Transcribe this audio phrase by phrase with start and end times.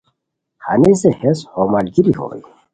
[0.65, 2.39] ہنیسے ہیس ہو ملگیری ہوئے